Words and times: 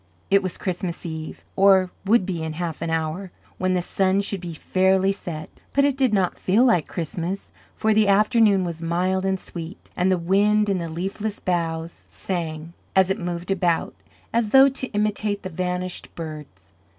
It 0.31 0.41
was 0.41 0.57
Christmas 0.57 1.05
Eve, 1.05 1.45
or 1.55 1.91
would 2.05 2.25
be 2.25 2.41
in 2.41 2.53
half 2.53 2.81
an 2.81 2.89
hour, 2.89 3.29
when 3.59 3.75
the 3.75 3.83
sun 3.83 4.19
should 4.21 4.41
be 4.41 4.55
fairly 4.55 5.11
set; 5.11 5.47
but 5.73 5.85
it 5.85 5.95
did 5.95 6.11
not 6.11 6.39
feel 6.39 6.65
like 6.65 6.87
Christmas, 6.87 7.51
for 7.75 7.93
the 7.93 8.07
afternoon 8.07 8.65
was 8.65 8.81
mild 8.81 9.25
and 9.25 9.39
sweet, 9.39 9.91
and 9.95 10.11
the 10.11 10.17
wind 10.17 10.69
in 10.69 10.79
the 10.79 10.89
leafless 10.89 11.39
boughs 11.39 12.05
sang, 12.09 12.73
as 12.95 13.11
it 13.11 13.19
moved 13.19 13.51
about, 13.51 13.93
as 14.33 14.49
though 14.49 14.69
to 14.69 14.87
imitate 14.87 15.43
the 15.43 15.49
vanished 15.49 16.09
birds. 16.15 16.71